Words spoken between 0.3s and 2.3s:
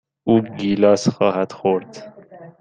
گیلاس خواهد خورد.